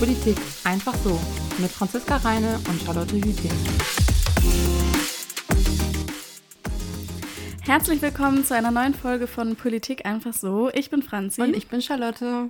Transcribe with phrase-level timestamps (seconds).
[0.00, 1.20] Politik einfach so
[1.58, 3.50] mit Franziska Reine und Charlotte Hüting.
[7.60, 10.70] Herzlich willkommen zu einer neuen Folge von Politik einfach so.
[10.72, 11.42] Ich bin Franzi.
[11.42, 12.48] Und ich bin Charlotte.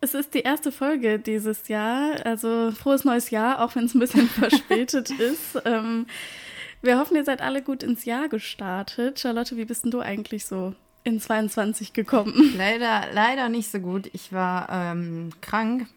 [0.00, 3.98] Es ist die erste Folge dieses Jahr, also frohes neues Jahr, auch wenn es ein
[3.98, 5.60] bisschen verspätet ist.
[5.64, 6.06] Ähm,
[6.82, 9.18] wir hoffen, ihr seid alle gut ins Jahr gestartet.
[9.18, 10.72] Charlotte, wie bist denn du eigentlich so
[11.02, 12.54] in 22 gekommen?
[12.56, 14.08] Leider, leider nicht so gut.
[14.12, 15.88] Ich war ähm, krank.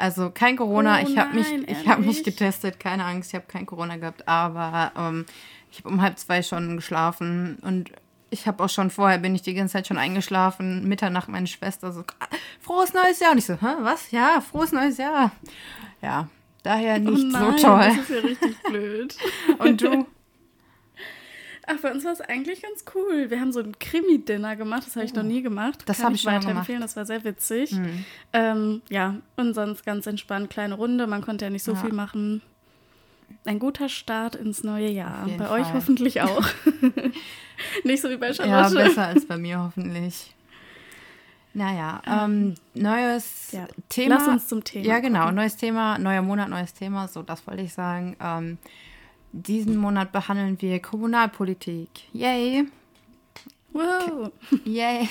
[0.00, 0.98] Also kein Corona.
[1.00, 2.80] Oh ich habe mich, ich habe mich getestet.
[2.80, 4.26] Keine Angst, ich habe kein Corona gehabt.
[4.26, 5.26] Aber ähm,
[5.70, 7.92] ich habe um halb zwei schon geschlafen und
[8.30, 10.88] ich habe auch schon vorher bin ich die ganze Zeit schon eingeschlafen.
[10.88, 12.04] Mitternacht meine Schwester so
[12.60, 14.10] frohes neues Jahr und ich so, Hä, was?
[14.10, 15.32] Ja, frohes neues Jahr.
[16.00, 16.28] Ja,
[16.62, 17.88] daher nicht oh nein, so toll.
[17.88, 19.16] Das ist ja richtig blöd.
[19.58, 20.06] Und du?
[21.66, 23.30] Ach, bei uns war es eigentlich ganz cool.
[23.30, 25.82] Wir haben so ein Krimi-Dinner gemacht, das habe ich noch nie gemacht.
[25.86, 27.74] Das Kann habe ich mal weiterempfehlen, das war sehr witzig.
[28.32, 31.78] Ähm, ja, und sonst ganz entspannt, kleine Runde, man konnte ja nicht so Ja.
[31.78, 32.42] viel machen.
[33.44, 35.28] Ein guter Start ins neue Jahr.
[35.38, 35.74] Bei euch Fall.
[35.74, 36.44] hoffentlich auch.
[37.84, 38.74] nicht so wie bei Ja, Charlotte.
[38.88, 40.34] besser als bei mir hoffentlich.
[41.52, 43.66] Naja, ähm, neues Ja.
[43.88, 44.14] Thema.
[44.16, 44.84] Lass uns zum Thema.
[44.86, 45.34] Ja, genau, kommen.
[45.34, 48.16] neues Thema, neuer Monat, neues Thema, so das wollte ich sagen.
[48.20, 48.58] Ähm,
[49.32, 51.88] diesen Monat behandeln wir Kommunalpolitik.
[52.12, 52.66] Yay,
[53.72, 54.32] Wow.
[54.64, 55.08] yay.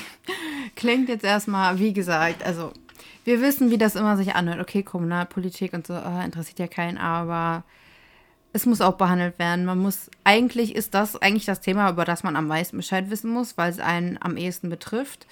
[0.76, 2.74] Klingt jetzt erstmal, wie gesagt, also
[3.24, 4.60] wir wissen, wie das immer sich anhört.
[4.60, 7.64] Okay, Kommunalpolitik und so, äh, interessiert ja keinen, aber
[8.52, 9.66] es muss auch behandelt werden.
[9.66, 13.32] Man muss, eigentlich ist das eigentlich das Thema, über das man am meisten Bescheid wissen
[13.32, 15.28] muss, weil es einen am ehesten betrifft.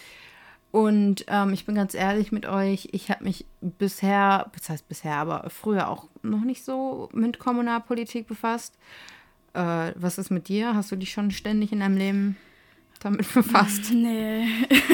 [0.78, 5.16] Und ähm, ich bin ganz ehrlich mit euch, ich habe mich bisher, das heißt bisher,
[5.16, 8.76] aber früher auch noch nicht so mit Kommunalpolitik befasst.
[9.56, 10.76] Äh, was ist mit dir?
[10.76, 12.38] Hast du dich schon ständig in deinem Leben
[13.00, 13.92] damit befasst?
[13.92, 14.46] Nee,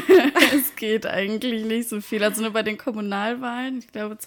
[0.56, 2.24] es geht eigentlich nicht so viel.
[2.24, 4.18] Also nur bei den Kommunalwahlen, ich glaube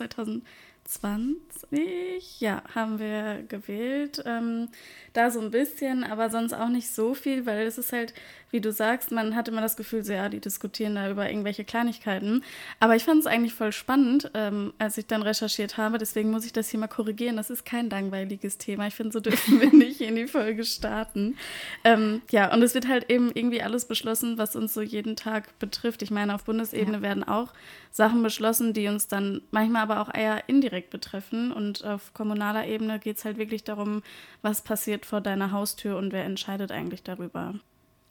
[0.86, 4.22] 2020, ja, haben wir gewählt.
[4.24, 4.68] Ähm,
[5.12, 8.12] da so ein bisschen, aber sonst auch nicht so viel, weil es ist halt,
[8.50, 11.64] wie du sagst, man hat immer das Gefühl, so, ja, die diskutieren da über irgendwelche
[11.64, 12.44] Kleinigkeiten.
[12.80, 15.98] Aber ich fand es eigentlich voll spannend, ähm, als ich dann recherchiert habe.
[15.98, 17.36] Deswegen muss ich das hier mal korrigieren.
[17.36, 18.86] Das ist kein langweiliges Thema.
[18.86, 21.36] Ich finde, so dürfen wir nicht in die Folge starten.
[21.82, 25.58] Ähm, ja, und es wird halt eben irgendwie alles beschlossen, was uns so jeden Tag
[25.58, 26.02] betrifft.
[26.02, 27.02] Ich meine, auf Bundesebene Ja.
[27.02, 27.52] werden auch
[27.90, 31.52] Sachen beschlossen, die uns dann manchmal aber auch eher indirekt betreffen.
[31.52, 34.02] Und auf kommunaler Ebene geht es halt wirklich darum,
[34.42, 37.54] was passiert vor deiner Haustür und wer entscheidet eigentlich darüber.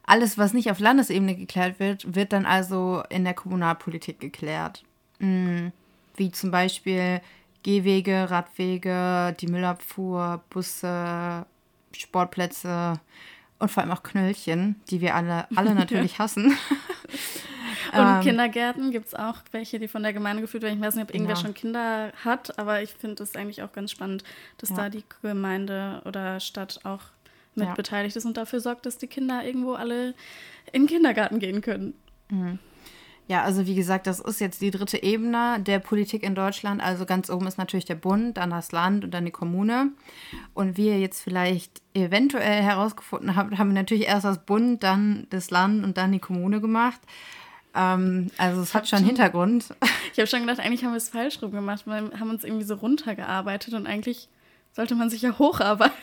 [0.04, 4.84] Alles, was nicht auf Landesebene geklärt wird, wird dann also in der Kommunalpolitik geklärt.
[5.20, 5.68] Mm,
[6.16, 7.22] Wie zum Beispiel
[7.64, 11.46] Gehwege, Radwege, die Müllabfuhr, Busse,
[11.94, 13.00] Sportplätze
[13.58, 16.56] und vor allem auch Knöllchen, die wir alle, alle natürlich hassen.
[17.94, 20.78] Und Ähm, Kindergärten gibt es auch welche, die von der Gemeinde geführt werden.
[20.80, 21.46] Ich weiß nicht, ob irgendwer Genau.
[21.46, 24.24] schon Kinder hat, aber ich finde es eigentlich auch ganz spannend,
[24.58, 24.76] dass Ja.
[24.76, 27.02] da die Gemeinde oder Stadt auch
[27.56, 27.74] mit Ja.
[27.74, 30.10] beteiligt ist und dafür sorgt, dass die Kinder irgendwo alle
[30.74, 31.94] in den Kindergarten gehen können.
[33.28, 36.80] Ja, also wie gesagt, das ist jetzt die dritte Ebene der Politik in Deutschland.
[36.84, 39.90] Also ganz oben ist natürlich der Bund, dann das Land und dann die Kommune.
[40.54, 45.26] Und wie ihr jetzt vielleicht eventuell herausgefunden habt, haben wir natürlich erst das Bund, dann
[45.32, 47.00] das Land und dann die Kommune gemacht.
[47.76, 49.68] Ähm, also es hat schon einen Hintergrund.
[50.14, 51.86] Ich habe schon gedacht, eigentlich haben wir es falsch rum gemacht.
[51.86, 54.30] Wir haben uns irgendwie so runtergearbeitet und eigentlich
[54.72, 55.94] sollte man sich ja hocharbeiten.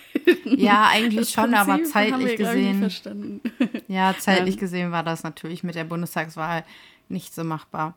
[0.44, 3.41] Ja, eigentlich Das schon, aber Prinzip haben zeitlich gesehen.
[3.88, 4.61] Ja, zeitlich Ähm.
[4.61, 6.65] gesehen war das natürlich mit der Bundestagswahl
[7.09, 7.97] nicht so machbar.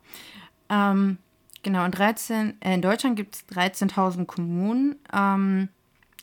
[0.70, 1.18] Ähm,
[1.64, 4.96] genau, in, 13, äh, in Deutschland gibt es 13.000 Kommunen.
[5.14, 5.68] Ähm,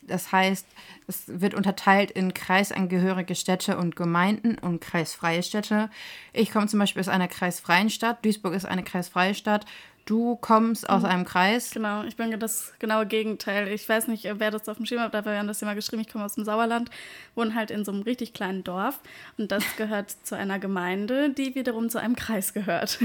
[0.07, 0.65] das heißt,
[1.07, 5.89] es wird unterteilt in kreisangehörige Städte und Gemeinden und kreisfreie Städte.
[6.33, 8.23] Ich komme zum Beispiel aus einer kreisfreien Stadt.
[8.23, 9.65] Duisburg ist eine kreisfreie Stadt.
[10.05, 11.71] Du kommst aus einem Kreis.
[11.71, 13.69] Genau, ich bin das genaue Gegenteil.
[13.69, 15.75] Ich weiß nicht, wer das auf dem Schirm hat, aber wir haben das ja mal
[15.75, 16.01] geschrieben.
[16.01, 16.89] Ich komme aus dem Sauerland,
[17.35, 18.99] wohne halt in so einem richtig kleinen Dorf
[19.37, 22.99] und das gehört zu einer Gemeinde, die wiederum zu einem Kreis gehört.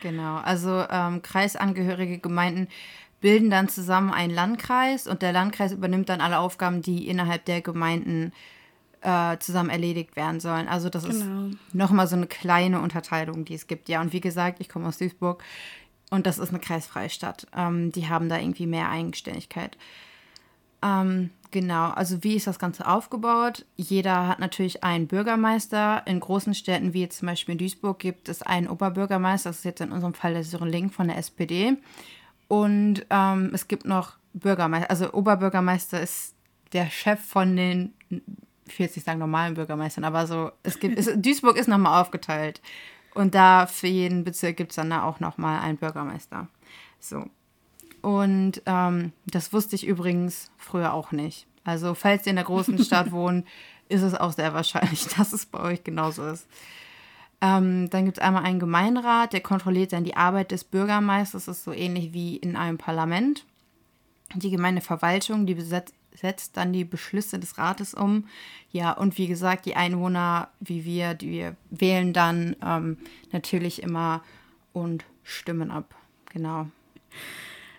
[0.00, 2.68] Genau, also ähm, kreisangehörige Gemeinden
[3.20, 7.60] bilden dann zusammen einen Landkreis und der Landkreis übernimmt dann alle Aufgaben, die innerhalb der
[7.60, 8.32] Gemeinden
[9.02, 10.68] äh, zusammen erledigt werden sollen.
[10.68, 11.48] Also das Genau.
[11.48, 13.88] ist nochmal so eine kleine Unterteilung, die es gibt.
[13.88, 15.42] Ja, und wie gesagt, ich komme aus Duisburg
[16.10, 17.46] und das ist eine kreisfreie Stadt.
[17.56, 19.76] Ähm, die haben da irgendwie mehr Eigenständigkeit.
[20.82, 23.64] Ähm, genau, also wie ist das Ganze aufgebaut?
[23.76, 26.02] Jeder hat natürlich einen Bürgermeister.
[26.06, 29.50] In großen Städten wie jetzt zum Beispiel in Duisburg gibt es einen Oberbürgermeister.
[29.50, 31.76] Das ist jetzt in unserem Fall der Sören Link von der SPD.
[32.50, 34.90] Und ähm, es gibt noch Bürgermeister.
[34.90, 36.34] Also Oberbürgermeister ist
[36.72, 40.98] der Chef von den, ich will jetzt nicht sagen normalen Bürgermeistern, aber so, es gibt,
[40.98, 42.60] es, Duisburg ist nochmal aufgeteilt.
[43.14, 46.48] Und da für jeden Bezirk gibt es dann da auch nochmal einen Bürgermeister.
[46.98, 47.24] So.
[48.02, 51.46] Und ähm, das wusste ich übrigens früher auch nicht.
[51.62, 53.46] Also falls ihr in der großen Stadt wohnt,
[53.88, 56.48] ist es auch sehr wahrscheinlich, dass es bei euch genauso ist.
[57.40, 61.46] Ähm, dann gibt es einmal einen Gemeinderat, der kontrolliert dann die Arbeit des Bürgermeisters.
[61.46, 63.46] Das ist so ähnlich wie in einem Parlament.
[64.34, 68.26] Die Gemeindeverwaltung, die besetzt, setzt dann die Beschlüsse des Rates um.
[68.70, 72.98] Ja, und wie gesagt, die Einwohner, wie wir, die wählen dann ähm,
[73.32, 74.22] natürlich immer
[74.72, 75.94] und stimmen ab.
[76.32, 76.66] Genau.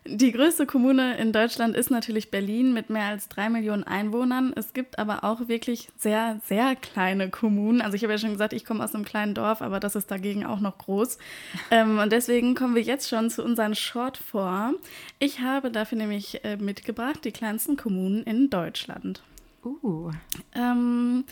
[0.03, 4.51] Die größte Kommune in Deutschland ist natürlich Berlin mit mehr als drei Millionen Einwohnern.
[4.56, 7.81] Es gibt aber auch wirklich sehr, sehr kleine Kommunen.
[7.81, 10.09] Also ich habe ja schon gesagt, ich komme aus einem kleinen Dorf, aber das ist
[10.09, 11.18] dagegen auch noch groß.
[11.69, 14.74] Ähm, und deswegen kommen wir jetzt schon zu unseren Short vor.
[15.19, 19.21] Ich habe dafür nämlich äh, mitgebracht die kleinsten Kommunen in Deutschland.
[19.63, 20.12] Uh.
[20.54, 21.24] Ähm,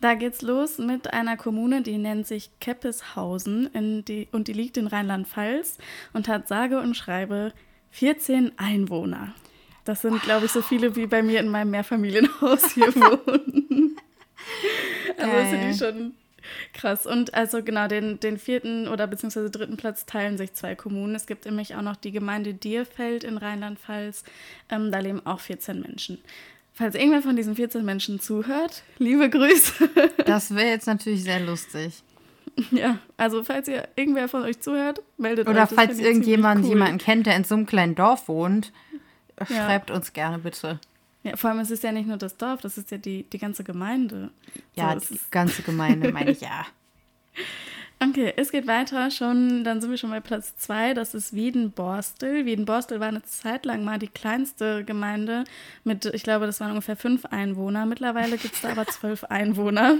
[0.00, 4.86] da geht's los mit einer Kommune, die nennt sich Keppeshausen die, und die liegt in
[4.86, 5.78] Rheinland-Pfalz
[6.12, 7.52] und hat sage und schreibe
[7.90, 9.34] 14 Einwohner.
[9.84, 13.96] Das sind, glaube ich, so viele wie bei mir in meinem Mehrfamilienhaus hier wohnen.
[15.16, 16.14] also das finde ich schon
[16.72, 17.06] krass.
[17.06, 21.14] Und also genau, den, den vierten oder beziehungsweise dritten Platz teilen sich zwei Kommunen.
[21.14, 24.24] Es gibt nämlich auch noch die Gemeinde Dierfeld in Rheinland-Pfalz.
[24.68, 26.18] Ähm, da leben auch 14 Menschen.
[26.72, 29.90] Falls irgendwer von diesen 14 Menschen zuhört, liebe Grüße.
[30.24, 32.02] Das wäre jetzt natürlich sehr lustig.
[32.70, 35.72] Ja, also falls ihr irgendwer von euch zuhört, meldet Oder euch.
[35.72, 36.70] Oder falls irgendjemand cool.
[36.70, 38.72] jemanden kennt, der in so einem kleinen Dorf wohnt,
[39.38, 39.46] ja.
[39.46, 40.78] schreibt uns gerne bitte.
[41.22, 43.38] Ja, vor allem es ist ja nicht nur das Dorf, das ist ja die, die
[43.38, 44.30] ganze Gemeinde.
[44.74, 46.66] Ja, so, die ganze Gemeinde meine ich ja.
[48.02, 49.10] Okay, es geht weiter.
[49.10, 50.94] Schon, dann sind wir schon bei Platz zwei.
[50.94, 52.46] Das ist Wiedenborstel.
[52.46, 55.44] Wiedenborstel war eine Zeit lang mal die kleinste Gemeinde
[55.84, 57.84] mit, ich glaube, das waren ungefähr fünf Einwohner.
[57.84, 59.96] Mittlerweile gibt es da aber zwölf Einwohner.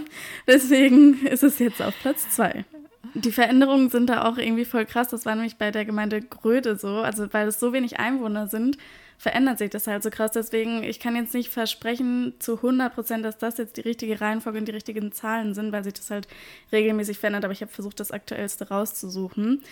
[0.47, 2.64] Deswegen ist es jetzt auf Platz zwei.
[3.12, 5.08] Die Veränderungen sind da auch irgendwie voll krass.
[5.08, 7.00] Das war nämlich bei der Gemeinde Gröde so.
[7.00, 8.79] Also, weil es so wenig Einwohner sind,
[9.20, 10.31] verändert sich das halt so krass.
[10.32, 14.58] Deswegen, ich kann jetzt nicht versprechen zu 100 Prozent, dass das jetzt die richtige Reihenfolge
[14.58, 16.26] und die richtigen Zahlen sind, weil sich das halt
[16.72, 17.44] regelmäßig verändert.
[17.44, 19.62] Aber ich habe versucht, das Aktuellste rauszusuchen.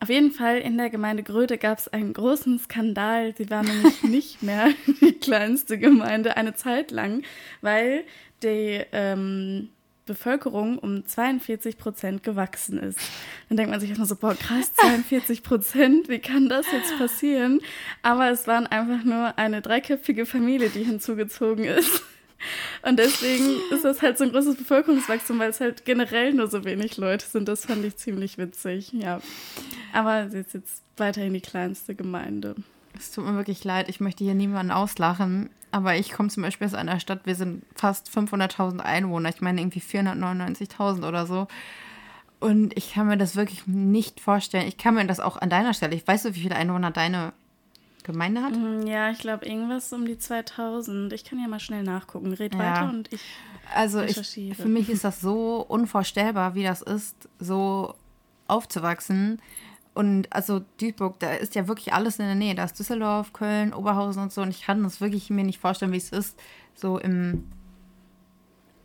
[0.00, 3.32] Auf jeden Fall in der Gemeinde Gröde gab es einen großen Skandal.
[3.38, 4.70] Sie war nämlich nicht mehr
[5.00, 7.22] die kleinste Gemeinde eine Zeit lang,
[7.60, 8.02] weil
[8.42, 9.68] die ähm,
[10.06, 12.98] Bevölkerung um 42 Prozent gewachsen ist.
[13.48, 17.60] Dann denkt man sich erstmal so, boah, krass, 42 Prozent, wie kann das jetzt passieren?
[18.02, 22.02] Aber es waren einfach nur eine dreiköpfige Familie, die hinzugezogen ist.
[22.82, 26.64] Und deswegen ist das halt so ein großes Bevölkerungswachstum, weil es halt generell nur so
[26.64, 27.48] wenig Leute sind.
[27.48, 29.20] Das fand ich ziemlich witzig, ja.
[29.92, 32.54] Aber sie ist jetzt weiterhin die kleinste Gemeinde.
[32.96, 35.50] Es tut mir wirklich leid, ich möchte hier niemanden auslachen.
[35.70, 39.28] Aber ich komme zum Beispiel aus einer Stadt, wir sind fast 500.000 Einwohner.
[39.28, 41.48] Ich meine irgendwie 499.000 oder so.
[42.38, 44.68] Und ich kann mir das wirklich nicht vorstellen.
[44.68, 45.94] Ich kann mir das auch an deiner Stelle.
[45.94, 47.32] Ich weiß so, wie viele Einwohner deine
[48.06, 48.56] Gemeinde hat?
[48.56, 51.12] Mm, ja, ich glaube irgendwas um die 2000.
[51.12, 52.32] Ich kann ja mal schnell nachgucken.
[52.32, 52.60] Red ja.
[52.60, 53.20] weiter und ich.
[53.74, 54.16] Also ich,
[54.56, 57.94] für mich ist das so unvorstellbar, wie das ist, so
[58.46, 59.40] aufzuwachsen
[59.96, 62.54] und also Duisburg, da ist ja wirklich alles in der Nähe.
[62.54, 64.42] Da ist Düsseldorf, Köln, Oberhausen und so.
[64.42, 66.38] Und ich kann das wirklich mir nicht vorstellen, wie es ist,
[66.74, 67.44] so im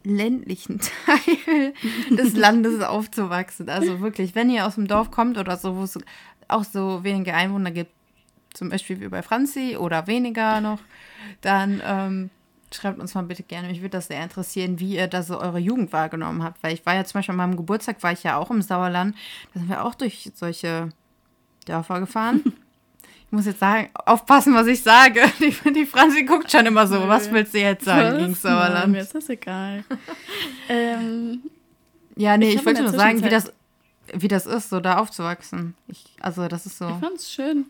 [0.06, 1.74] ländlichen Teil
[2.10, 3.68] des Landes aufzuwachsen.
[3.68, 6.00] Also wirklich, wenn ihr aus dem Dorf kommt oder so, wo es
[6.48, 7.92] auch so wenige Einwohner gibt,
[8.54, 10.80] zum Beispiel wie bei Franzi oder weniger noch,
[11.42, 12.30] dann ähm,
[12.74, 13.68] schreibt uns mal bitte gerne.
[13.68, 16.64] Mich würde das sehr interessieren, wie ihr da so eure Jugend wahrgenommen habt.
[16.64, 19.14] Weil ich war ja zum Beispiel an meinem Geburtstag, war ich ja auch im Sauerland.
[19.54, 20.90] Da sind wir auch durch solche
[21.66, 22.44] Dörfer gefahren.
[23.32, 25.22] Ich muss jetzt sagen, aufpassen, was ich sage.
[25.40, 27.00] Die, die Franzi guckt schon immer so.
[27.00, 27.08] Nö.
[27.08, 28.92] Was willst du jetzt sagen gegen Sauerland?
[28.92, 29.86] Mir ist das egal.
[30.68, 31.42] ähm,
[32.18, 33.54] ja, nee, ich, ich wollte nur sagen, wie das,
[34.14, 35.76] wie das ist, so da aufzuwachsen.
[35.88, 36.90] Ich, also, das ist so.
[36.90, 37.68] Ich fand es schön.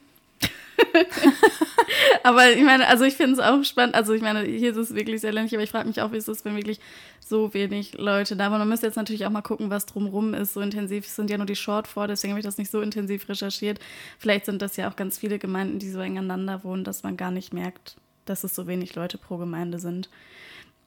[2.24, 3.96] aber ich meine, also ich finde es auch spannend.
[3.96, 6.18] Also ich meine, hier ist es wirklich sehr ländlich, aber ich frage mich auch, wie
[6.18, 6.80] es ist, wenn wirklich
[7.20, 8.60] so wenig Leute da waren.
[8.60, 10.54] Man müsste jetzt natürlich auch mal gucken, was drumrum ist.
[10.54, 13.28] So intensiv sind ja nur die Short vor, deswegen habe ich das nicht so intensiv
[13.30, 13.80] recherchiert.
[14.20, 17.18] Vielleicht sind das ja auch ganz viele Gemeinden, die so eng aneinander wohnen, dass man
[17.18, 17.96] gar nicht merkt,
[18.26, 20.10] dass es so wenig Leute pro Gemeinde sind.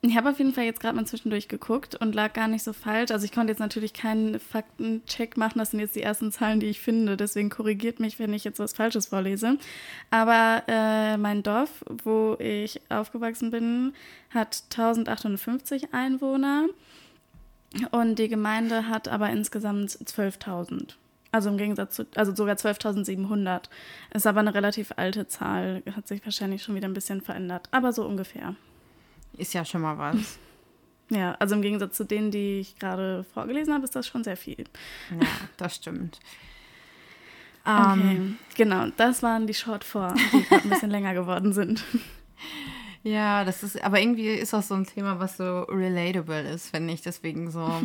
[0.07, 2.75] Ich habe auf jeden Fall jetzt gerade mal zwischendurch geguckt und lag gar nicht so
[2.75, 3.11] falsch.
[3.11, 5.59] Also ich konnte jetzt natürlich keinen Faktencheck machen.
[5.59, 7.17] Das sind jetzt die ersten Zahlen, die ich finde.
[7.17, 9.57] Deswegen korrigiert mich, wenn ich jetzt was Falsches vorlese.
[10.11, 13.95] Aber äh, mein Dorf, wo ich aufgewachsen bin,
[14.29, 16.67] hat 1058 Einwohner.
[17.91, 20.97] Und die Gemeinde hat aber insgesamt 12.000.
[21.33, 23.71] Also im Gegensatz zu, also sogar 12.700.
[24.13, 25.83] Ist aber eine relativ alte Zahl.
[25.97, 27.71] Hat sich wahrscheinlich schon wieder ein bisschen verändert.
[27.71, 28.55] Aber so ungefähr.
[29.37, 30.38] Ist ja schon mal was.
[31.11, 34.38] Ja, also im Gegensatz zu denen, die ich gerade vorgelesen habe, ist das schon sehr
[34.38, 34.64] viel.
[35.11, 35.26] Ja,
[35.59, 36.19] das stimmt.
[37.62, 41.85] Okay, ähm, genau, das waren die Short Form, die gerade ein bisschen länger geworden sind.
[43.03, 46.95] Ja, das ist, aber irgendwie ist das so ein Thema, was so relatable ist, finde
[46.95, 47.03] ich.
[47.03, 47.67] Deswegen so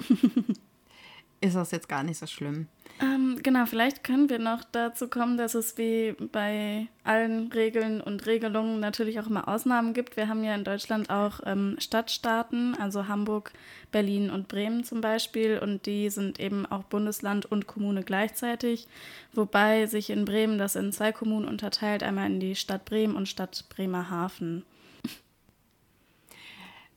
[1.41, 2.67] ist das jetzt gar nicht so schlimm.
[3.01, 8.25] Ähm, genau, vielleicht können wir noch dazu kommen, dass es wie bei allen Regeln und
[8.25, 10.17] Regelungen natürlich auch immer Ausnahmen gibt.
[10.17, 13.53] Wir haben ja in Deutschland auch ähm, Stadtstaaten, also Hamburg,
[13.91, 18.87] Berlin und Bremen zum Beispiel, und die sind eben auch Bundesland und Kommune gleichzeitig,
[19.33, 23.29] wobei sich in Bremen das in zwei Kommunen unterteilt, einmal in die Stadt Bremen und
[23.29, 24.65] Stadt Bremerhaven.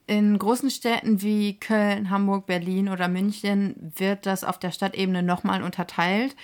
[0.07, 5.63] In großen Städten wie Köln, Hamburg, Berlin oder München wird das auf der Stadtebene nochmal
[5.63, 6.35] unterteilt.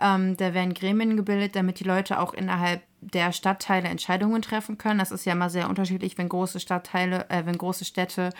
[0.00, 4.98] Ähm, da werden Gremien gebildet, damit die Leute auch innerhalb der Stadtteile Entscheidungen treffen können.
[4.98, 8.30] Das ist ja immer sehr unterschiedlich, wenn große Stadtteile, äh, wenn große Städte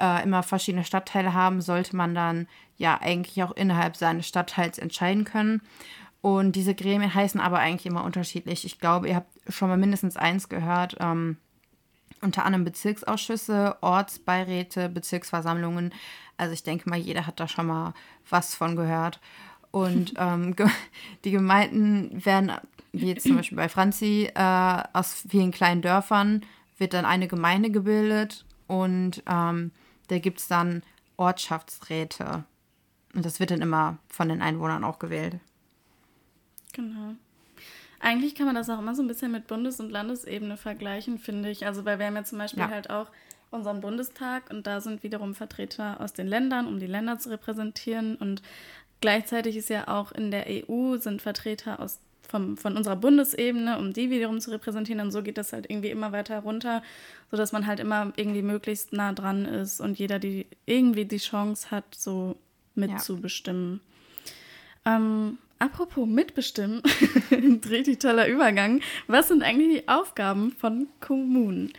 [0.00, 5.24] äh, immer verschiedene Stadtteile haben, sollte man dann ja eigentlich auch innerhalb seines Stadtteils entscheiden
[5.24, 5.60] können.
[6.22, 8.64] Und diese Gremien heißen aber eigentlich immer unterschiedlich.
[8.64, 10.96] Ich glaube, ihr habt schon mal mindestens eins gehört.
[11.00, 11.36] Ähm,
[12.20, 15.92] unter anderem Bezirksausschüsse, Ortsbeiräte, Bezirksversammlungen.
[16.36, 17.94] Also ich denke mal, jeder hat da schon mal
[18.28, 19.20] was von gehört.
[19.70, 20.54] Und ähm,
[21.24, 22.52] die Gemeinden werden,
[22.92, 26.42] wie jetzt zum Beispiel bei Franzi, äh, aus vielen kleinen Dörfern
[26.78, 29.70] wird dann eine Gemeinde gebildet und ähm,
[30.08, 30.82] da gibt es dann
[31.16, 32.44] Ortschaftsräte.
[33.14, 35.40] Und das wird dann immer von den Einwohnern auch gewählt.
[36.74, 37.14] Genau.
[38.06, 41.50] Eigentlich kann man das auch immer so ein bisschen mit Bundes- und Landesebene vergleichen, finde
[41.50, 41.66] ich.
[41.66, 42.70] Also, weil wir haben ja zum Beispiel ja.
[42.70, 43.08] halt auch
[43.50, 48.14] unseren Bundestag und da sind wiederum Vertreter aus den Ländern, um die Länder zu repräsentieren.
[48.14, 48.42] Und
[49.00, 53.92] gleichzeitig ist ja auch in der EU sind Vertreter aus vom, von unserer Bundesebene, um
[53.92, 55.00] die wiederum zu repräsentieren.
[55.00, 56.84] Und so geht das halt irgendwie immer weiter runter,
[57.32, 61.72] sodass man halt immer irgendwie möglichst nah dran ist und jeder die irgendwie die Chance
[61.72, 62.36] hat, so
[62.76, 63.80] mitzubestimmen.
[64.84, 64.94] Ja.
[64.94, 66.82] Ähm, Apropos mitbestimmen,
[67.30, 68.80] ein richtig toller Übergang.
[69.06, 71.72] Was sind eigentlich die Aufgaben von Kommunen?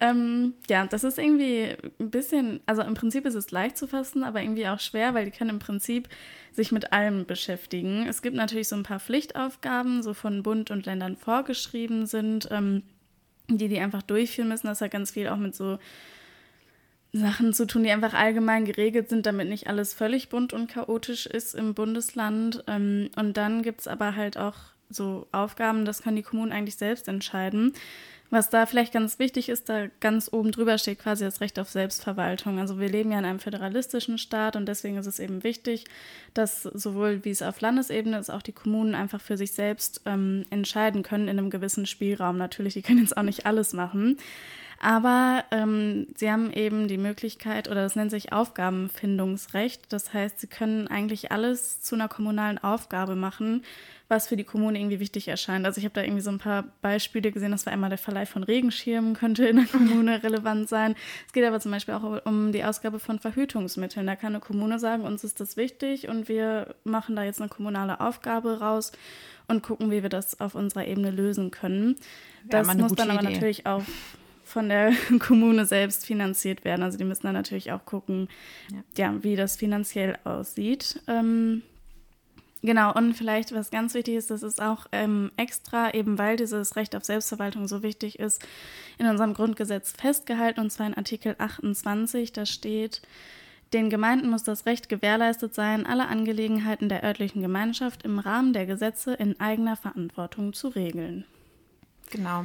[0.00, 4.22] Ähm, ja, das ist irgendwie ein bisschen, also im Prinzip ist es leicht zu fassen,
[4.22, 6.08] aber irgendwie auch schwer, weil die können im Prinzip
[6.50, 8.06] sich mit allem beschäftigen.
[8.06, 12.82] Es gibt natürlich so ein paar Pflichtaufgaben, so von Bund und Ländern vorgeschrieben sind, ähm,
[13.48, 14.66] die die einfach durchführen müssen.
[14.66, 15.78] Das hat ganz viel auch mit so
[17.12, 21.26] Sachen zu tun, die einfach allgemein geregelt sind, damit nicht alles völlig bunt und chaotisch
[21.26, 22.64] ist im Bundesland.
[22.66, 24.56] Ähm, und dann gibt es aber halt auch
[24.88, 27.74] so Aufgaben, das können die Kommunen eigentlich selbst entscheiden.
[28.30, 31.68] Was da vielleicht ganz wichtig ist, da ganz oben drüber steht quasi das Recht auf
[31.68, 32.58] Selbstverwaltung.
[32.58, 35.84] Also wir leben ja in einem föderalistischen Staat und deswegen ist es eben wichtig,
[36.32, 40.46] dass sowohl wie es auf Landesebene ist, auch die Kommunen einfach für sich selbst ähm,
[40.48, 42.38] entscheiden können in einem gewissen Spielraum.
[42.38, 44.16] Natürlich, die können jetzt auch nicht alles machen.
[44.84, 49.92] Aber ähm, sie haben eben die Möglichkeit, oder das nennt sich Aufgabenfindungsrecht.
[49.92, 53.62] Das heißt, sie können eigentlich alles zu einer kommunalen Aufgabe machen,
[54.08, 55.66] was für die Kommune irgendwie wichtig erscheint.
[55.66, 57.52] Also ich habe da irgendwie so ein paar Beispiele gesehen.
[57.52, 60.96] Das war einmal der Verleih von Regenschirmen, könnte in der Kommune relevant sein.
[61.28, 64.04] Es geht aber zum Beispiel auch um die Ausgabe von Verhütungsmitteln.
[64.04, 67.48] Da kann eine Kommune sagen, uns ist das wichtig und wir machen da jetzt eine
[67.48, 68.90] kommunale Aufgabe raus
[69.46, 71.94] und gucken, wie wir das auf unserer Ebene lösen können.
[72.48, 73.34] Das muss dann aber Idee.
[73.34, 73.84] natürlich auch
[74.52, 76.82] von der Kommune selbst finanziert werden.
[76.82, 78.28] Also die müssen dann natürlich auch gucken,
[78.70, 78.82] ja,
[79.12, 81.00] ja wie das finanziell aussieht.
[81.08, 81.62] Ähm,
[82.60, 86.76] genau, und vielleicht was ganz wichtig ist, das ist auch ähm, extra, eben weil dieses
[86.76, 88.46] Recht auf Selbstverwaltung so wichtig ist,
[88.98, 93.02] in unserem Grundgesetz festgehalten, und zwar in Artikel 28, da steht,
[93.72, 98.66] den Gemeinden muss das Recht gewährleistet sein, alle Angelegenheiten der örtlichen Gemeinschaft im Rahmen der
[98.66, 101.24] Gesetze in eigener Verantwortung zu regeln.
[102.10, 102.44] Genau.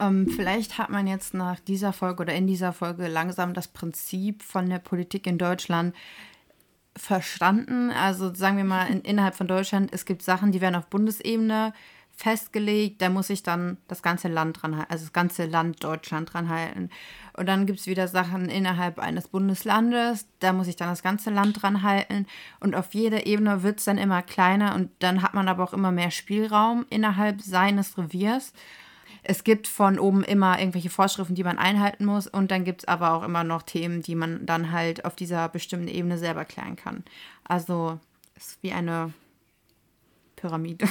[0.00, 4.42] Ähm, vielleicht hat man jetzt nach dieser Folge oder in dieser Folge langsam das Prinzip
[4.42, 5.94] von der Politik in Deutschland
[6.96, 7.90] verstanden.
[7.90, 11.72] Also sagen wir mal in, innerhalb von Deutschland, es gibt Sachen, die werden auf Bundesebene
[12.18, 16.32] festgelegt, da muss sich dann das ganze Land dran halten, also das ganze Land Deutschland
[16.32, 16.90] dran halten.
[17.34, 21.30] Und dann gibt es wieder Sachen innerhalb eines Bundeslandes, da muss sich dann das ganze
[21.30, 22.26] Land dran halten.
[22.58, 25.72] Und auf jeder Ebene wird es dann immer kleiner und dann hat man aber auch
[25.72, 28.52] immer mehr Spielraum innerhalb seines Reviers
[29.28, 32.26] es gibt von oben immer irgendwelche Vorschriften, die man einhalten muss.
[32.26, 35.50] Und dann gibt es aber auch immer noch Themen, die man dann halt auf dieser
[35.50, 37.04] bestimmten Ebene selber klären kann.
[37.44, 38.00] Also
[38.34, 39.12] es ist wie eine
[40.36, 40.88] Pyramide.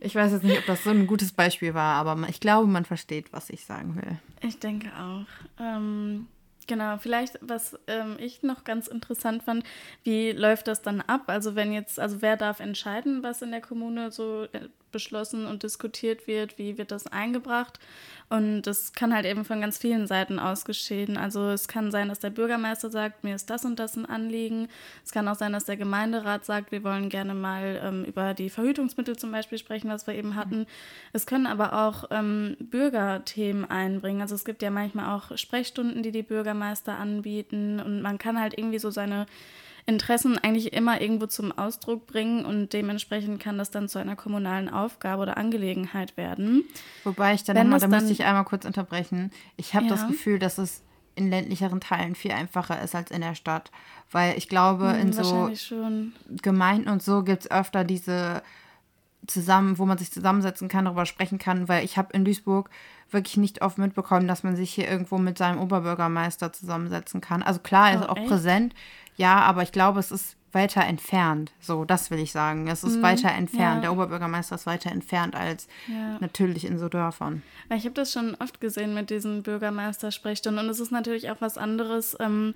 [0.00, 2.84] ich weiß jetzt nicht, ob das so ein gutes Beispiel war, aber ich glaube, man
[2.84, 4.18] versteht, was ich sagen will.
[4.40, 5.26] Ich denke auch.
[5.62, 6.26] Ähm,
[6.66, 9.64] Genau, vielleicht, was ähm, ich noch ganz interessant fand,
[10.02, 11.22] wie läuft das dann ab?
[11.26, 15.62] Also wenn jetzt, also wer darf entscheiden, was in der Kommune so äh, beschlossen und
[15.62, 17.78] diskutiert wird, wie wird das eingebracht?
[18.30, 21.18] Und das kann halt eben von ganz vielen Seiten aus geschehen.
[21.18, 24.68] Also es kann sein, dass der Bürgermeister sagt, mir ist das und das ein Anliegen.
[25.04, 28.48] Es kann auch sein, dass der Gemeinderat sagt, wir wollen gerne mal ähm, über die
[28.48, 30.66] Verhütungsmittel zum Beispiel sprechen, was wir eben hatten.
[31.12, 34.22] Es können aber auch ähm, Bürgerthemen einbringen.
[34.22, 38.56] Also es gibt ja manchmal auch Sprechstunden, die die Bürgermeister anbieten und man kann halt
[38.58, 39.26] irgendwie so seine
[39.86, 44.68] Interessen eigentlich immer irgendwo zum Ausdruck bringen und dementsprechend kann das dann zu einer kommunalen
[44.68, 46.64] Aufgabe oder Angelegenheit werden.
[47.04, 49.30] Wobei ich dann nochmal, da musste ich einmal kurz unterbrechen.
[49.56, 49.92] Ich habe ja.
[49.92, 50.82] das Gefühl, dass es
[51.14, 53.70] in ländlicheren Teilen viel einfacher ist als in der Stadt.
[54.10, 56.12] Weil ich glaube, hm, in so schon.
[56.42, 58.42] Gemeinden und so gibt es öfter diese
[59.26, 62.70] zusammen, wo man sich zusammensetzen kann, darüber sprechen kann, weil ich habe in Duisburg
[63.10, 67.42] wirklich nicht oft mitbekommen, dass man sich hier irgendwo mit seinem Oberbürgermeister zusammensetzen kann.
[67.42, 68.28] Also klar, er ist oh, auch echt?
[68.28, 68.74] präsent,
[69.16, 71.52] ja, aber ich glaube, es ist weiter entfernt.
[71.60, 72.66] So, das will ich sagen.
[72.66, 73.76] Es ist mhm, weiter entfernt.
[73.76, 73.80] Ja.
[73.82, 76.16] Der Oberbürgermeister ist weiter entfernt als ja.
[76.20, 77.42] natürlich in so Dörfern.
[77.74, 81.58] Ich habe das schon oft gesehen mit diesen Bürgermeistersprechstunden und es ist natürlich auch was
[81.58, 82.54] anderes, ähm,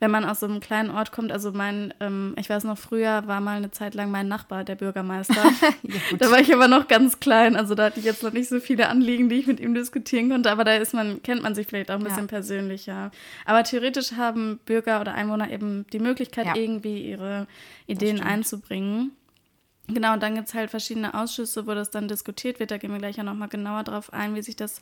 [0.00, 3.26] wenn man aus so einem kleinen Ort kommt, also mein, ähm, ich weiß noch, früher
[3.26, 5.34] war mal eine Zeit lang mein Nachbar der Bürgermeister.
[5.82, 8.48] ja, da war ich aber noch ganz klein, also da hatte ich jetzt noch nicht
[8.48, 11.54] so viele Anliegen, die ich mit ihm diskutieren konnte, aber da ist man, kennt man
[11.54, 12.28] sich vielleicht auch ein bisschen ja.
[12.28, 13.10] persönlicher.
[13.44, 16.56] Aber theoretisch haben Bürger oder Einwohner eben die Möglichkeit, ja.
[16.56, 17.46] irgendwie ihre
[17.86, 19.12] Ideen einzubringen.
[19.88, 22.70] Genau, und dann gibt es halt verschiedene Ausschüsse, wo das dann diskutiert wird.
[22.70, 24.80] Da gehen wir gleich ja nochmal genauer drauf ein, wie sich das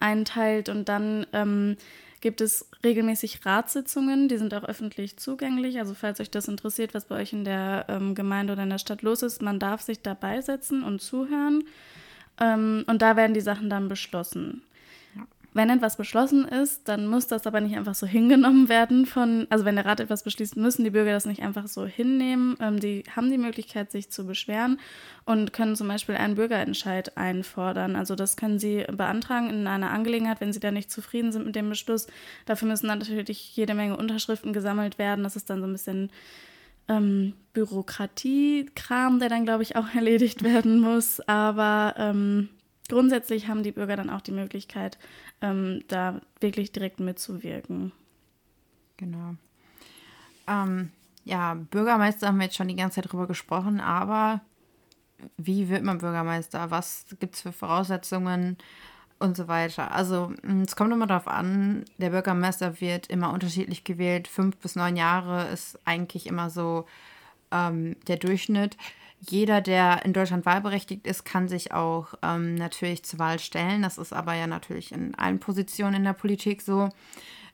[0.00, 0.68] einteilt.
[0.68, 1.76] Und dann ähm,
[2.20, 5.78] gibt es regelmäßig Ratssitzungen, die sind auch öffentlich zugänglich.
[5.78, 8.78] Also falls euch das interessiert, was bei euch in der ähm, Gemeinde oder in der
[8.78, 11.64] Stadt los ist, man darf sich dabei setzen und zuhören.
[12.40, 14.62] Ähm, und da werden die Sachen dann beschlossen.
[15.54, 19.64] Wenn etwas beschlossen ist, dann muss das aber nicht einfach so hingenommen werden von, also
[19.64, 22.56] wenn der Rat etwas beschließt, müssen die Bürger das nicht einfach so hinnehmen.
[22.60, 24.78] Ähm, die haben die Möglichkeit, sich zu beschweren
[25.24, 27.96] und können zum Beispiel einen Bürgerentscheid einfordern.
[27.96, 31.56] Also das können sie beantragen in einer Angelegenheit, wenn sie da nicht zufrieden sind mit
[31.56, 32.08] dem Beschluss.
[32.44, 35.24] Dafür müssen dann natürlich jede Menge Unterschriften gesammelt werden.
[35.24, 36.10] Das ist dann so ein bisschen
[36.88, 41.20] ähm, Bürokratiekram, der dann, glaube ich, auch erledigt werden muss.
[41.26, 42.50] Aber ähm,
[42.88, 44.98] grundsätzlich haben die Bürger dann auch die Möglichkeit,
[45.40, 47.92] ähm, da wirklich direkt mitzuwirken.
[48.96, 49.34] Genau.
[50.46, 50.90] Ähm,
[51.24, 54.40] ja, Bürgermeister haben wir jetzt schon die ganze Zeit drüber gesprochen, aber
[55.36, 56.70] wie wird man Bürgermeister?
[56.70, 58.56] Was gibt es für Voraussetzungen
[59.18, 59.92] und so weiter?
[59.92, 64.28] Also, mm, es kommt immer darauf an, der Bürgermeister wird immer unterschiedlich gewählt.
[64.28, 66.86] Fünf bis neun Jahre ist eigentlich immer so
[67.50, 68.76] ähm, der Durchschnitt
[69.20, 73.82] jeder, der in Deutschland wahlberechtigt ist, kann sich auch ähm, natürlich zur Wahl stellen.
[73.82, 76.88] Das ist aber ja natürlich in allen Positionen in der Politik so.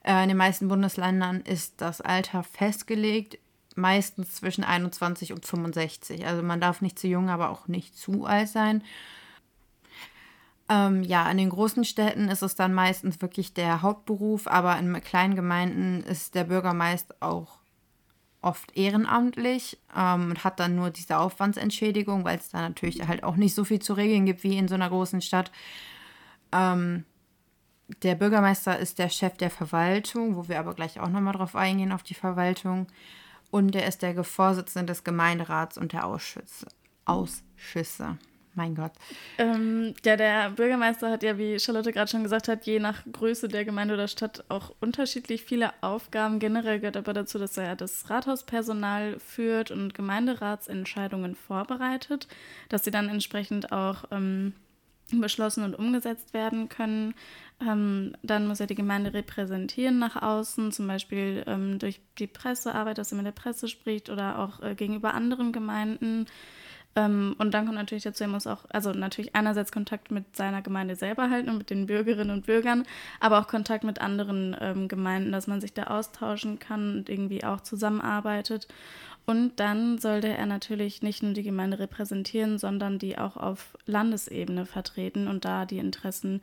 [0.03, 3.39] Äh, in den meisten Bundesländern ist das Alter festgelegt,
[3.75, 6.25] meistens zwischen 21 und 65.
[6.27, 8.83] Also man darf nicht zu jung, aber auch nicht zu alt sein.
[10.67, 14.99] Ähm, ja, in den großen Städten ist es dann meistens wirklich der Hauptberuf, aber in
[15.01, 17.59] kleinen Gemeinden ist der Bürgermeister auch
[18.45, 23.35] oft ehrenamtlich ähm, und hat dann nur diese Aufwandsentschädigung, weil es da natürlich halt auch
[23.35, 25.51] nicht so viel zu regeln gibt wie in so einer großen Stadt.
[26.51, 27.05] Ähm,
[28.03, 31.91] der Bürgermeister ist der Chef der Verwaltung, wo wir aber gleich auch nochmal drauf eingehen,
[31.91, 32.87] auf die Verwaltung.
[33.51, 36.67] Und er ist der Vorsitzende des Gemeinderats und der Ausschüsse.
[37.05, 38.17] Ausschüsse.
[38.55, 38.93] Mein Gott.
[39.37, 43.49] Ähm, ja, der Bürgermeister hat ja, wie Charlotte gerade schon gesagt hat, je nach Größe
[43.49, 46.39] der Gemeinde oder Stadt auch unterschiedlich viele Aufgaben.
[46.39, 52.29] Generell gehört aber dazu, dass er das Rathauspersonal führt und Gemeinderatsentscheidungen vorbereitet,
[52.69, 54.53] dass sie dann entsprechend auch ähm,
[55.11, 57.13] beschlossen und umgesetzt werden können.
[57.61, 62.97] Ähm, dann muss er die Gemeinde repräsentieren nach außen, zum Beispiel ähm, durch die Pressearbeit,
[62.97, 66.25] dass er mit der Presse spricht oder auch äh, gegenüber anderen Gemeinden.
[66.95, 70.61] Ähm, und dann kommt natürlich dazu, er muss auch, also natürlich einerseits Kontakt mit seiner
[70.61, 72.85] Gemeinde selber halten und mit den Bürgerinnen und Bürgern,
[73.19, 77.43] aber auch Kontakt mit anderen ähm, Gemeinden, dass man sich da austauschen kann und irgendwie
[77.43, 78.67] auch zusammenarbeitet.
[79.25, 84.65] Und dann sollte er natürlich nicht nur die Gemeinde repräsentieren, sondern die auch auf Landesebene
[84.65, 86.41] vertreten und da die Interessen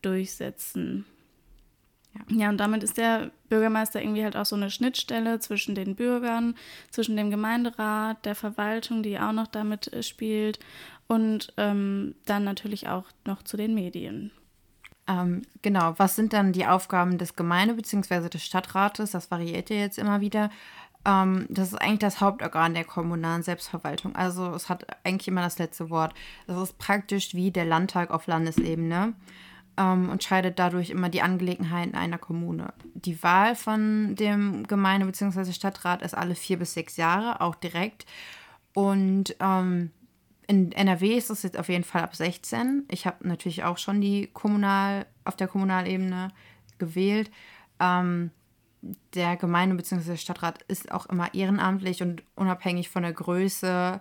[0.00, 1.04] durchsetzen.
[2.14, 2.36] Ja.
[2.36, 6.56] ja, und damit ist der Bürgermeister irgendwie halt auch so eine Schnittstelle zwischen den Bürgern,
[6.90, 10.58] zwischen dem Gemeinderat, der Verwaltung, die auch noch damit äh, spielt
[11.06, 14.32] und ähm, dann natürlich auch noch zu den Medien.
[15.08, 18.28] Ähm, genau, was sind dann die Aufgaben des Gemeinde- bzw.
[18.28, 19.10] des Stadtrates?
[19.10, 20.50] Das variiert ja jetzt immer wieder.
[21.04, 24.14] Ähm, das ist eigentlich das Hauptorgan der kommunalen Selbstverwaltung.
[24.14, 26.14] Also es hat eigentlich immer das letzte Wort.
[26.46, 29.14] Das ist praktisch wie der Landtag auf Landesebene.
[29.80, 32.74] Ähm, und scheidet dadurch immer die Angelegenheiten einer Kommune.
[32.94, 35.52] Die Wahl von dem Gemeinde- bzw.
[35.52, 38.04] Stadtrat ist alle vier bis sechs Jahre, auch direkt.
[38.74, 39.90] Und ähm,
[40.46, 42.84] in NRW ist es jetzt auf jeden Fall ab 16.
[42.90, 46.28] Ich habe natürlich auch schon die kommunal, auf der Kommunalebene
[46.78, 47.30] gewählt.
[47.80, 48.30] Ähm,
[49.14, 50.16] der Gemeinde- bzw.
[50.16, 54.00] Stadtrat ist auch immer ehrenamtlich und unabhängig von der Größe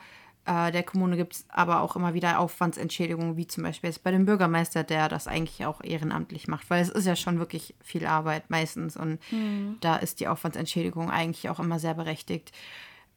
[0.49, 4.09] äh, der Kommune gibt es aber auch immer wieder Aufwandsentschädigungen, wie zum Beispiel jetzt bei
[4.09, 8.07] dem Bürgermeister, der das eigentlich auch ehrenamtlich macht, weil es ist ja schon wirklich viel
[8.07, 9.77] Arbeit meistens und mhm.
[9.79, 12.51] da ist die Aufwandsentschädigung eigentlich auch immer sehr berechtigt.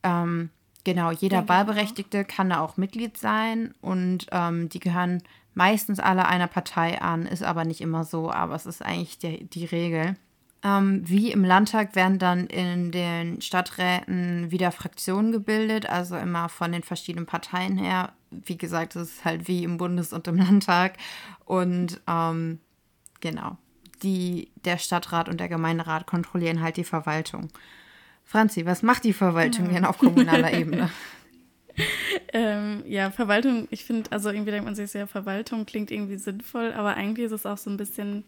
[0.02, 0.50] Ähm,
[0.84, 5.22] genau, jeder ja, Wahlberechtigte kann da auch Mitglied sein und ähm, die gehören
[5.54, 9.44] meistens alle einer Partei an, ist aber nicht immer so, aber es ist eigentlich die,
[9.44, 10.16] die Regel.
[10.64, 16.70] Ähm, wie im Landtag werden dann in den Stadträten wieder Fraktionen gebildet, also immer von
[16.70, 18.12] den verschiedenen Parteien her.
[18.30, 20.98] Wie gesagt, es ist halt wie im Bundes- und im Landtag.
[21.44, 22.60] Und ähm,
[23.20, 23.56] genau,
[24.04, 27.48] die, der Stadtrat und der Gemeinderat kontrollieren halt die Verwaltung.
[28.24, 30.90] Franzi, was macht die Verwaltung denn auf kommunaler Ebene?
[32.32, 36.72] ähm, ja, Verwaltung, ich finde, also irgendwie denkt man sich ja, Verwaltung klingt irgendwie sinnvoll,
[36.72, 38.24] aber eigentlich ist es auch so ein bisschen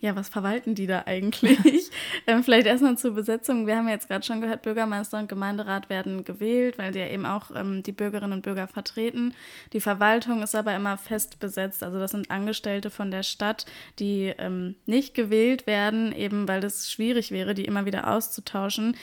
[0.00, 1.90] ja, was verwalten die da eigentlich?
[2.26, 3.66] ähm, vielleicht erstmal zur Besetzung.
[3.66, 7.08] Wir haben ja jetzt gerade schon gehört, Bürgermeister und Gemeinderat werden gewählt, weil sie ja
[7.08, 9.34] eben auch ähm, die Bürgerinnen und Bürger vertreten.
[9.74, 11.82] Die Verwaltung ist aber immer fest besetzt.
[11.82, 13.66] Also das sind Angestellte von der Stadt,
[13.98, 18.96] die ähm, nicht gewählt werden, eben weil es schwierig wäre, die immer wieder auszutauschen.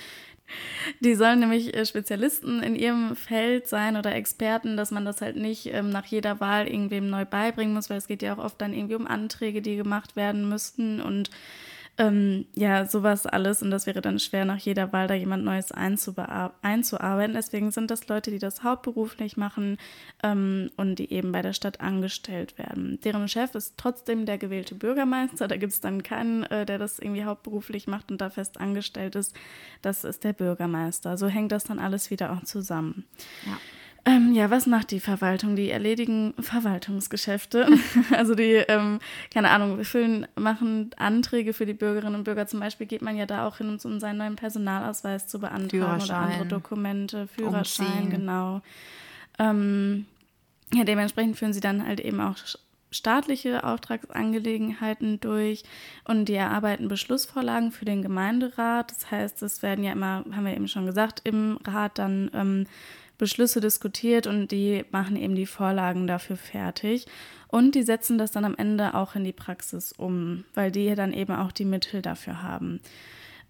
[1.01, 5.36] Die sollen nämlich äh, Spezialisten in ihrem Feld sein oder Experten, dass man das halt
[5.36, 8.62] nicht ähm, nach jeder Wahl irgendwem neu beibringen muss, weil es geht ja auch oft
[8.62, 11.29] dann irgendwie um Anträge, die gemacht werden müssten und
[11.97, 13.62] ähm, ja, sowas alles.
[13.62, 17.33] Und das wäre dann schwer, nach jeder Wahl da jemand Neues einzuarbeiten.
[17.33, 19.77] Deswegen sind das Leute, die das hauptberuflich machen
[20.23, 22.99] ähm, und die eben bei der Stadt angestellt werden.
[23.03, 25.47] Deren Chef ist trotzdem der gewählte Bürgermeister.
[25.47, 29.15] Da gibt es dann keinen, äh, der das irgendwie hauptberuflich macht und da fest angestellt
[29.15, 29.36] ist.
[29.81, 31.17] Das ist der Bürgermeister.
[31.17, 33.05] So hängt das dann alles wieder auch zusammen.
[33.45, 33.57] Ja.
[34.08, 35.58] Ähm, ja, was macht die Verwaltung?
[35.58, 37.67] Die erledigen Verwaltungsgeschäfte.
[38.15, 39.00] also die, ähm,
[39.34, 42.48] keine Ahnung, füllen, machen Anträge für die Bürgerinnen und Bürger.
[42.48, 46.17] Zum Beispiel geht man ja da auch hin, um seinen neuen Personalausweis zu beantragen oder
[46.17, 48.10] andere Dokumente, Führerschein, Umziehen.
[48.10, 48.62] genau.
[49.39, 50.06] Ähm,
[50.74, 52.38] ja, dementsprechend führen sie dann halt eben auch
[52.91, 55.63] staatliche Auftragsangelegenheiten durch
[56.06, 58.89] und die erarbeiten Beschlussvorlagen für den Gemeinderat.
[58.91, 62.67] Das heißt, es werden ja immer, haben wir eben schon gesagt, im Rat dann ähm,
[63.17, 67.08] Beschlüsse diskutiert und die machen eben die Vorlagen dafür fertig.
[67.47, 71.13] Und die setzen das dann am Ende auch in die Praxis um, weil die dann
[71.13, 72.82] eben auch die Mittel dafür haben.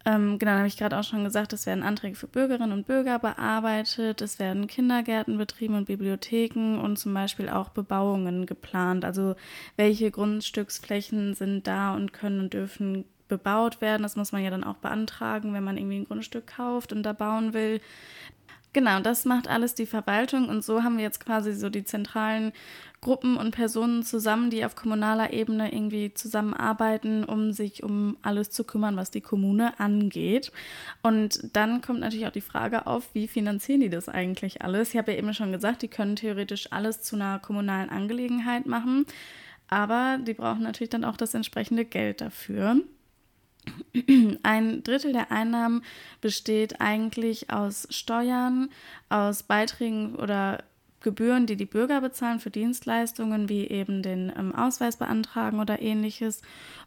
[0.05, 3.19] Ähm, genau, habe ich gerade auch schon gesagt, es werden Anträge für Bürgerinnen und Bürger
[3.19, 9.03] bearbeitet, es werden Kindergärten betrieben und Bibliotheken und zum Beispiel auch Bebauungen geplant.
[9.03, 9.35] Also
[9.75, 14.03] welche Grundstücksflächen sind da und können und dürfen bebaut werden.
[14.03, 17.13] Das muss man ja dann auch beantragen, wenn man irgendwie ein Grundstück kauft und da
[17.13, 17.81] bauen will.
[18.73, 22.51] Genau, das macht alles die Verwaltung und so haben wir jetzt quasi so die zentralen
[23.01, 28.63] Gruppen und Personen zusammen, die auf kommunaler Ebene irgendwie zusammenarbeiten, um sich um alles zu
[28.63, 30.51] kümmern, was die Kommune angeht.
[31.01, 34.89] Und dann kommt natürlich auch die Frage auf, wie finanzieren die das eigentlich alles?
[34.89, 39.05] Ich habe ja eben schon gesagt, die können theoretisch alles zu einer kommunalen Angelegenheit machen,
[39.69, 42.81] aber die brauchen natürlich dann auch das entsprechende Geld dafür.
[44.43, 45.83] Ein Drittel der Einnahmen
[46.21, 48.69] besteht eigentlich aus Steuern,
[49.09, 50.63] aus Beiträgen oder
[51.01, 56.41] Gebühren, die die Bürger bezahlen für Dienstleistungen wie eben den ähm, Ausweis beantragen oder ähnliches.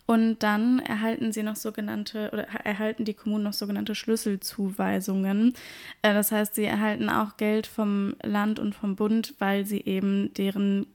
[0.05, 5.55] Und dann erhalten sie noch sogenannte oder erhalten die Kommunen noch sogenannte Schlüsselzuweisungen.
[6.03, 10.35] Äh, das heißt, sie erhalten auch Geld vom Land und vom Bund, weil sie eben
[10.35, 10.87] deren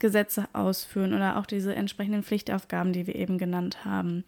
[0.00, 4.24] Gesetze ausführen oder auch diese entsprechenden Pflichtaufgaben, die wir eben genannt haben.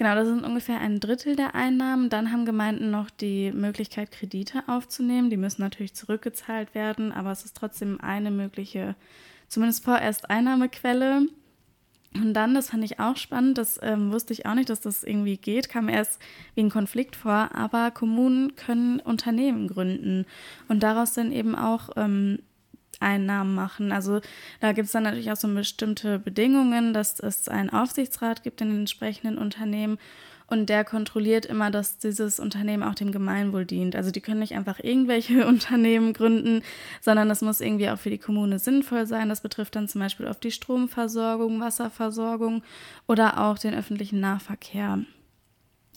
[0.00, 2.08] Genau, das sind ungefähr ein Drittel der Einnahmen.
[2.08, 5.28] Dann haben Gemeinden noch die Möglichkeit, Kredite aufzunehmen.
[5.28, 8.96] Die müssen natürlich zurückgezahlt werden, aber es ist trotzdem eine mögliche,
[9.48, 11.26] zumindest vorerst Einnahmequelle.
[12.14, 15.04] Und dann, das fand ich auch spannend, das ähm, wusste ich auch nicht, dass das
[15.04, 16.18] irgendwie geht, kam erst
[16.54, 20.24] wie ein Konflikt vor, aber Kommunen können Unternehmen gründen
[20.68, 22.38] und daraus dann eben auch ähm,
[23.00, 23.92] Einnahmen machen.
[23.92, 24.20] Also
[24.60, 28.68] da gibt es dann natürlich auch so bestimmte Bedingungen, dass es einen Aufsichtsrat gibt in
[28.68, 29.98] den entsprechenden Unternehmen
[30.50, 33.94] und der kontrolliert immer, dass dieses Unternehmen auch dem Gemeinwohl dient.
[33.94, 36.62] Also die können nicht einfach irgendwelche Unternehmen gründen,
[37.00, 39.28] sondern das muss irgendwie auch für die Kommune sinnvoll sein.
[39.28, 42.64] Das betrifft dann zum Beispiel auf die Stromversorgung, Wasserversorgung
[43.06, 44.98] oder auch den öffentlichen Nahverkehr.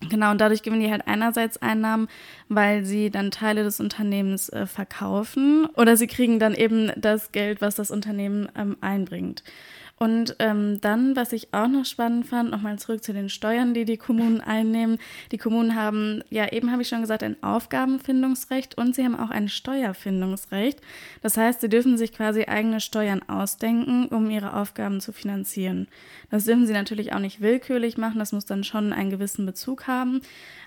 [0.10, 2.08] Genau, und dadurch gewinnen die halt einerseits Einnahmen,
[2.50, 7.62] weil sie dann Teile des Unternehmens äh, verkaufen oder sie kriegen dann eben das Geld,
[7.62, 9.44] was das Unternehmen ähm, einbringt.
[10.00, 13.86] Und ähm, dann, was ich auch noch spannend fand, nochmal zurück zu den Steuern, die
[13.86, 14.98] die Kommunen einnehmen.
[15.32, 19.30] Die Kommunen haben, ja, eben habe ich schon gesagt, ein Aufgabenfindungsrecht und sie haben auch
[19.30, 20.82] ein Steuerfindungsrecht.
[21.22, 25.88] Das heißt, sie dürfen sich quasi eigene Steuern ausdenken, um ihre Aufgaben zu finanzieren.
[26.32, 29.88] Das dürfen sie natürlich auch nicht willkürlich machen, das muss dann schon einen gewissen Bezug
[29.88, 30.22] haben.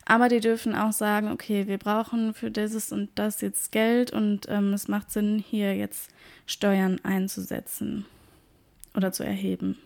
[0.06, 4.46] Aber die dürfen auch sagen, okay, wir brauchen für dieses und das jetzt Geld und
[4.48, 6.10] ähm, es macht Sinn, hier jetzt
[6.46, 8.06] Steuern einzusetzen
[8.96, 9.76] oder zu erheben.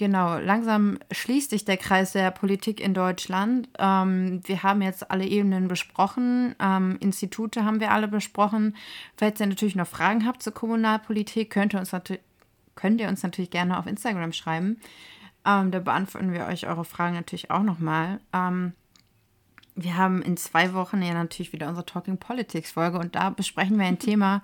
[0.00, 3.68] Genau, langsam schließt sich der Kreis der Politik in Deutschland.
[3.78, 8.76] Ähm, wir haben jetzt alle Ebenen besprochen, ähm, Institute haben wir alle besprochen.
[9.18, 11.94] Falls ihr natürlich noch Fragen habt zur Kommunalpolitik, könnt ihr uns,
[12.76, 14.80] könnt ihr uns natürlich gerne auf Instagram schreiben.
[15.44, 18.20] Ähm, da beantworten wir euch eure Fragen natürlich auch nochmal.
[18.32, 18.72] Ähm,
[19.74, 23.78] wir haben in zwei Wochen ja natürlich wieder unsere Talking Politics Folge und da besprechen
[23.78, 24.42] wir ein Thema,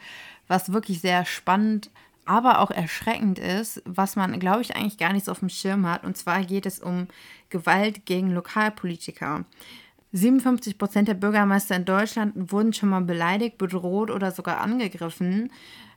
[0.48, 1.90] was wirklich sehr spannend,
[2.27, 5.87] aber auch erschreckend ist, was man, glaube ich, eigentlich gar nicht so auf dem Schirm
[5.87, 6.05] hat.
[6.05, 7.09] Und zwar geht es um
[7.51, 9.45] Gewalt gegen Lokalpolitiker.
[10.12, 15.51] 57 Prozent der Bürgermeister in Deutschland wurden schon mal beleidigt, bedroht oder sogar angegriffen.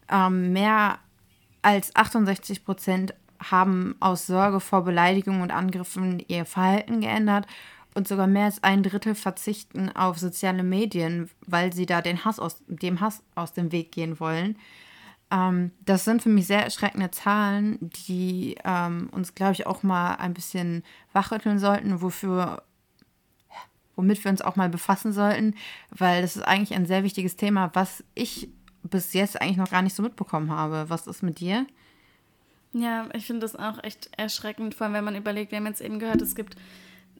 [0.09, 0.99] Ähm, mehr
[1.61, 7.47] als 68 Prozent haben aus Sorge vor Beleidigungen und Angriffen ihr Verhalten geändert
[7.93, 12.39] und sogar mehr als ein Drittel verzichten auf soziale Medien, weil sie da den Hass
[12.39, 14.57] aus, dem Hass aus dem Weg gehen wollen.
[15.31, 20.15] Ähm, das sind für mich sehr erschreckende Zahlen, die ähm, uns, glaube ich, auch mal
[20.15, 22.63] ein bisschen wachrütteln sollten, wofür,
[23.95, 25.55] womit wir uns auch mal befassen sollten,
[25.91, 28.49] weil das ist eigentlich ein sehr wichtiges Thema, was ich
[28.83, 30.85] bis jetzt eigentlich noch gar nicht so mitbekommen habe.
[30.89, 31.65] Was ist mit dir?
[32.73, 35.81] Ja, ich finde das auch echt erschreckend, vor allem wenn man überlegt, wir haben jetzt
[35.81, 36.55] eben gehört, es gibt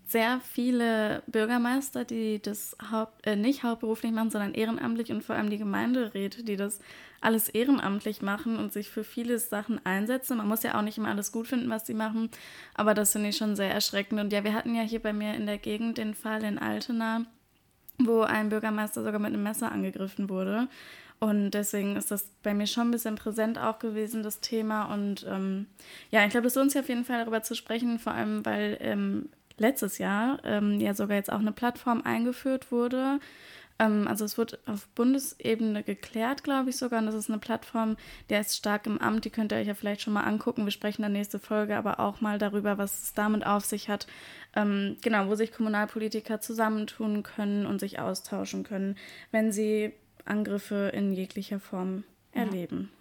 [0.10, 5.52] sehr viele Bürgermeister, die das Haupt, äh, nicht hauptberuflich machen, sondern ehrenamtlich und vor allem
[5.52, 6.80] die Gemeinderäte, die das
[7.22, 10.38] alles ehrenamtlich machen und sich für viele Sachen einsetzen.
[10.38, 12.32] Man muss ja auch nicht immer alles gut finden, was sie machen,
[12.74, 14.20] aber das finde ich schon sehr erschreckend.
[14.20, 17.26] Und ja, wir hatten ja hier bei mir in der Gegend den Fall in Altena,
[18.00, 20.68] wo ein Bürgermeister sogar mit einem Messer angegriffen wurde.
[21.20, 24.92] Und deswegen ist das bei mir schon ein bisschen präsent auch gewesen, das Thema.
[24.92, 25.68] Und ähm,
[26.10, 28.78] ja, ich glaube, es lohnt sich auf jeden Fall darüber zu sprechen, vor allem weil
[28.80, 33.20] ähm, letztes Jahr ähm, ja sogar jetzt auch eine Plattform eingeführt wurde.
[33.80, 37.00] Ähm, also es wird auf Bundesebene geklärt, glaube ich sogar.
[37.00, 37.96] Und das ist eine Plattform,
[38.30, 39.26] der ist stark im Amt.
[39.26, 40.66] Die könnt ihr euch ja vielleicht schon mal angucken.
[40.66, 43.90] Wir sprechen in der nächsten Folge aber auch mal darüber, was es damit auf sich
[43.90, 44.06] hat.
[44.56, 48.96] Ähm, genau, wo sich Kommunalpolitiker zusammentun können und sich austauschen können,
[49.32, 49.94] wenn sie
[50.26, 52.92] Angriffe in jeglicher Form erleben.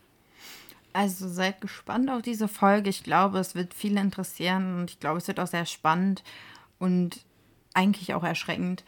[0.98, 2.90] Also seid gespannt auf diese Folge.
[2.90, 6.24] Ich glaube, es wird viele interessieren und ich glaube, es wird auch sehr spannend
[6.80, 7.24] und
[7.72, 8.82] eigentlich auch erschreckend.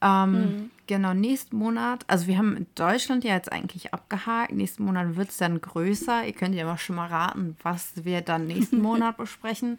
[0.00, 0.70] Ähm, mhm.
[0.88, 4.50] Genau, nächsten Monat, also wir haben in Deutschland ja jetzt eigentlich abgehakt.
[4.50, 6.26] Nächsten Monat wird es dann größer.
[6.26, 9.76] Ihr könnt ja aber schon mal raten, was wir dann nächsten Monat besprechen.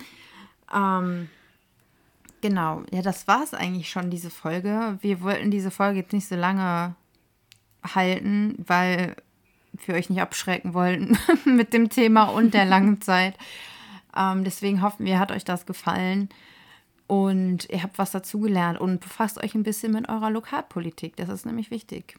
[0.74, 1.28] Ähm,
[2.40, 4.98] genau, ja, das war es eigentlich schon, diese Folge.
[5.02, 6.96] Wir wollten diese Folge jetzt nicht so lange
[7.84, 9.18] halten, weil
[9.86, 13.36] wir euch nicht abschrecken wollten mit dem Thema und der langen Zeit.
[14.16, 16.30] Ähm, deswegen hoffen wir, hat euch das gefallen
[17.08, 21.16] und ihr habt was dazugelernt und befasst euch ein bisschen mit eurer Lokalpolitik.
[21.16, 22.16] Das ist nämlich wichtig.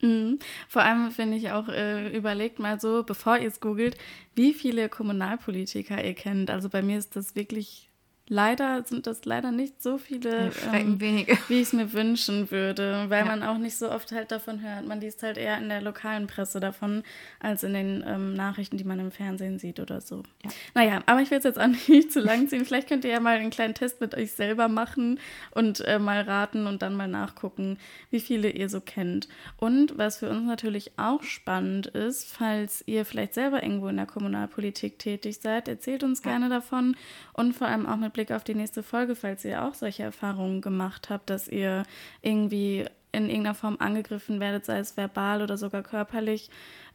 [0.00, 0.38] Mhm.
[0.68, 3.96] Vor allem finde ich auch, äh, überlegt mal so, bevor ihr es googelt,
[4.34, 6.50] wie viele Kommunalpolitiker ihr kennt.
[6.50, 7.90] Also bei mir ist das wirklich
[8.26, 13.20] Leider sind das leider nicht so viele, ähm, wie ich es mir wünschen würde, weil
[13.20, 13.24] ja.
[13.26, 14.86] man auch nicht so oft halt davon hört.
[14.86, 17.02] Man liest halt eher in der lokalen Presse davon,
[17.38, 20.22] als in den ähm, Nachrichten, die man im Fernsehen sieht oder so.
[20.42, 20.50] Ja.
[20.72, 22.64] Naja, aber ich will es jetzt auch nicht zu lang ziehen.
[22.64, 26.22] Vielleicht könnt ihr ja mal einen kleinen Test mit euch selber machen und äh, mal
[26.22, 27.76] raten und dann mal nachgucken,
[28.08, 29.28] wie viele ihr so kennt.
[29.58, 34.06] Und was für uns natürlich auch spannend ist, falls ihr vielleicht selber irgendwo in der
[34.06, 36.30] Kommunalpolitik tätig seid, erzählt uns ja.
[36.30, 36.96] gerne davon
[37.34, 40.62] und vor allem auch mit Blick auf die nächste Folge, falls ihr auch solche Erfahrungen
[40.62, 41.82] gemacht habt, dass ihr
[42.22, 46.48] irgendwie in irgendeiner Form angegriffen werdet, sei es verbal oder sogar körperlich,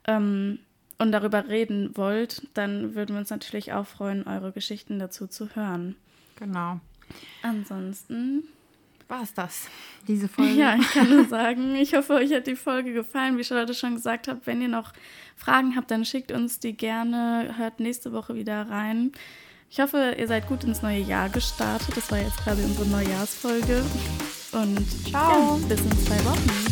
[0.07, 0.59] ähm,
[0.97, 5.55] und darüber reden wollt, dann würden wir uns natürlich auch freuen, eure Geschichten dazu zu
[5.55, 5.95] hören.
[6.35, 6.81] Genau.
[7.41, 8.43] Ansonsten
[9.07, 9.67] war es das,
[10.07, 10.51] diese Folge.
[10.51, 13.37] Ja, ich kann nur sagen, ich hoffe, euch hat die Folge gefallen.
[13.37, 14.93] Wie Charlotte schon gesagt hat, wenn ihr noch
[15.35, 17.55] Fragen habt, dann schickt uns die gerne.
[17.57, 19.13] Hört nächste Woche wieder rein.
[19.71, 21.95] Ich hoffe, ihr seid gut ins neue Jahr gestartet.
[21.95, 23.83] Das war jetzt quasi unsere Neujahrsfolge.
[24.51, 25.59] Und ciao.
[25.59, 26.68] Ja, bis in zwei Wochen.